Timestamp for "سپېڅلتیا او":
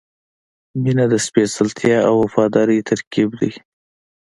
1.25-2.13